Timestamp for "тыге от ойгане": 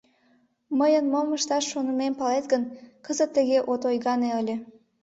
3.35-4.29